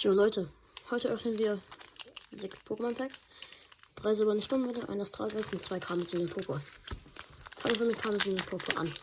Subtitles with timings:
[0.00, 0.48] So, Leute,
[0.92, 1.60] heute öffnen wir
[2.30, 3.18] sechs Pokémon-Packs.
[3.96, 6.60] Drei silberne Sturmwelle, ein Astralwelt und zwei Kamis in den Popo.
[7.56, 8.94] Fangen wir mit Kamis in den Popo an.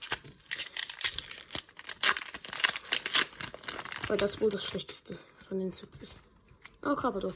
[4.08, 5.20] Weil das wohl das schlechteste
[5.50, 6.18] von den Sets ist.
[6.82, 7.34] Oh, Carpador.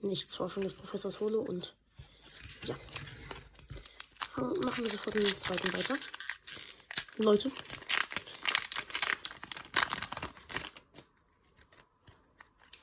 [0.00, 1.74] Nichts Forschung des Professors Holo und
[2.62, 2.74] ja.
[4.36, 5.98] Machen wir sofort dem zweiten weiter.
[7.18, 7.52] Leute,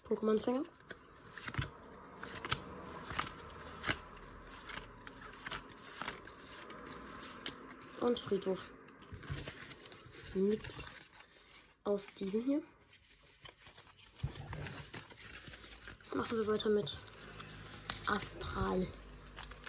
[0.06, 0.64] Pokémon-Fänger.
[8.02, 8.72] Und Friedhof.
[10.36, 10.84] Nix
[11.86, 12.62] aus diesen hier.
[16.14, 16.98] Machen wir weiter mit
[18.06, 18.88] Astral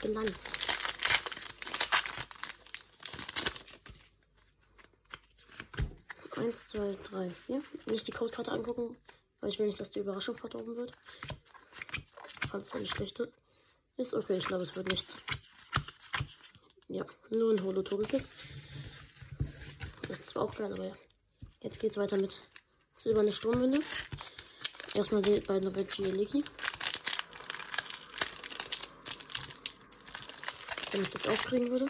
[0.02, 0.32] Glanz.
[6.36, 7.62] Eins, zwei, drei, vier.
[7.86, 8.96] Nicht die Codekarte angucken,
[9.40, 10.92] weil ich will nicht, dass die Überraschung verdorben wird.
[12.50, 13.32] Falls es eine schlechte
[13.96, 14.14] ist.
[14.14, 15.16] Okay, ich glaube, es wird nichts.
[16.88, 18.24] Ja, nur ein Holotogekick.
[20.08, 20.96] Das ist zwar auch geil, aber ja.
[21.60, 22.40] Jetzt geht's weiter mit
[22.94, 23.80] silberne Sturmwinde.
[24.94, 26.44] Erstmal die beiden Regieleki.
[30.92, 31.86] Wenn ich das aufkriegen würde.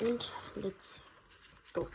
[0.00, 1.02] Und let's
[1.72, 1.88] go.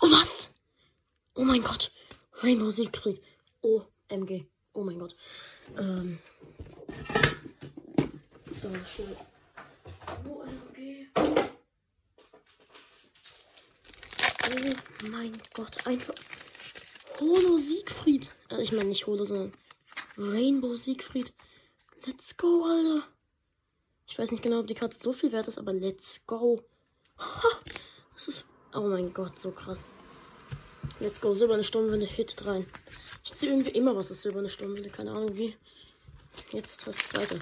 [0.00, 0.48] Oh was?
[1.34, 1.92] Oh mein Gott.
[2.42, 3.20] Rainbow Siegfried.
[3.60, 4.46] OMG.
[4.72, 5.14] Oh mein Gott.
[5.76, 6.18] Ähm.
[7.98, 9.16] Äh, schon.
[10.24, 11.06] OMG.
[14.48, 15.86] Oh mein Gott.
[15.86, 16.14] Einfach.
[17.20, 17.51] Holo
[18.02, 18.32] Siegfried.
[18.50, 19.52] Äh, ich meine nicht Holo, sondern
[20.18, 21.32] Rainbow Siegfried.
[22.04, 23.06] Let's go, Alter.
[24.08, 26.62] Ich weiß nicht genau, ob die Karte so viel wert ist, aber let's go.
[28.14, 28.46] Das ist.
[28.74, 29.78] Oh mein Gott, so krass.
[31.00, 31.34] Let's go.
[31.34, 32.66] Silberne Sturmwinde Hit rein.
[33.24, 34.90] Ich ziehe irgendwie immer was aus Silberne Sturmwinde.
[34.90, 35.56] Keine Ahnung wie.
[36.52, 37.38] Jetzt das zweite.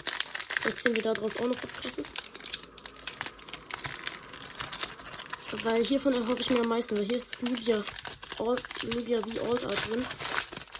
[0.64, 2.06] Jetzt ziehen wir da drauf auch noch was krasses.
[5.64, 6.96] Weil hiervon erhoffe ich mir am meisten.
[6.96, 7.82] Weil hier ist Nubia
[8.38, 8.56] All,
[8.94, 10.04] Nubia wie Alt Art drin.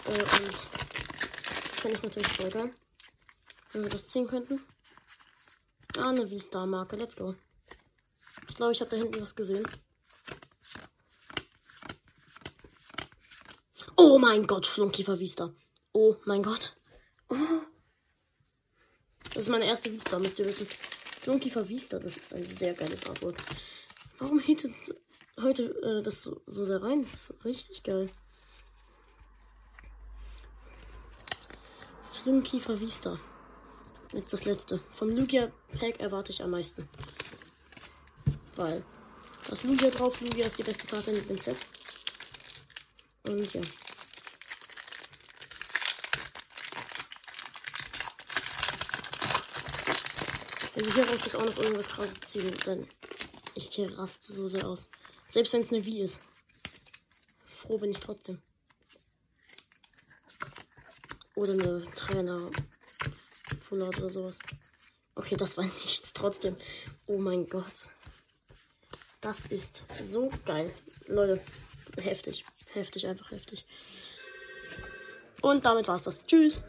[0.05, 2.73] Äh, und das kann ich natürlich steigern.
[3.71, 4.61] Wenn wir das ziehen könnten.
[5.97, 6.95] Ah, eine V-Star-Marke.
[6.95, 7.35] Let's go.
[8.49, 9.65] Ich glaube, ich habe da hinten was gesehen.
[13.95, 15.53] Oh mein Gott, Flunkiefer Vista.
[15.93, 16.75] Oh mein Gott.
[17.29, 17.35] Oh.
[19.33, 20.67] Das ist meine erste Vista, müsst ihr wissen.
[21.19, 23.37] Flunkiefer Vista, das ist ein sehr geiles Artwork.
[24.17, 24.73] Warum hittet
[25.39, 27.03] heute äh, das so, so sehr rein.
[27.03, 28.09] Das ist richtig geil.
[32.23, 33.19] Flunkiefer Vista.
[34.13, 34.79] Jetzt das letzte.
[34.91, 36.87] Vom Lugia Pack erwarte ich am meisten.
[38.55, 38.83] Weil
[39.49, 41.57] das Lugia drauf, Lugia ist die beste Karte in dem Set.
[43.27, 43.61] Und ja.
[50.75, 52.87] Wir hier raus jetzt auch noch irgendwas krasses ziehen, dann
[53.55, 54.87] ich raste so sehr aus.
[55.31, 56.19] Selbst wenn es eine Wie ist.
[57.45, 58.43] Froh bin ich trotzdem.
[61.41, 62.51] Oder eine Trainer
[63.67, 64.37] Full oder sowas.
[65.15, 66.13] Okay, das war nichts.
[66.13, 66.55] Trotzdem.
[67.07, 67.89] Oh mein Gott.
[69.21, 70.71] Das ist so geil.
[71.07, 71.41] Leute,
[71.97, 72.43] heftig.
[72.73, 73.65] Heftig, einfach heftig.
[75.41, 76.23] Und damit war's das.
[76.27, 76.61] Tschüss.